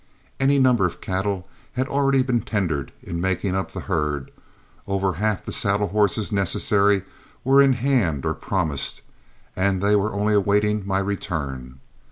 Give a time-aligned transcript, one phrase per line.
[0.39, 4.31] Any number of cattle had already been tendered in making up the herd,
[4.87, 7.03] over half the saddle horses necessary
[7.43, 9.03] were in hand or promised,
[9.55, 11.81] and they were only awaiting my return.